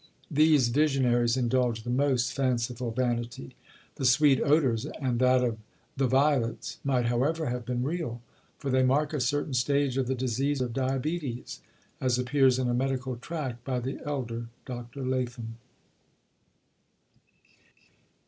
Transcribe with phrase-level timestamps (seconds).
[0.31, 3.55] These visionaries indulge the most fanciful vanity.
[3.97, 5.59] The "sweet odours," and that of
[5.95, 8.19] "the violets," might, however, have been real
[8.57, 11.61] for they mark a certain stage of the disease of diabetes,
[12.01, 15.05] as appears in a medical tract by the elder Dr.
[15.05, 15.57] Latham.